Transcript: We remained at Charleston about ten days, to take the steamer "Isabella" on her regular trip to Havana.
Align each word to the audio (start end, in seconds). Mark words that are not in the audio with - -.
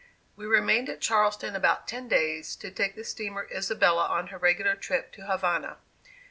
We 0.35 0.47
remained 0.47 0.89
at 0.89 0.99
Charleston 0.99 1.55
about 1.55 1.87
ten 1.87 2.07
days, 2.07 2.55
to 2.55 2.71
take 2.71 2.95
the 2.95 3.03
steamer 3.03 3.43
"Isabella" 3.55 4.07
on 4.07 4.29
her 4.29 4.39
regular 4.39 4.73
trip 4.73 5.11
to 5.11 5.27
Havana. 5.27 5.77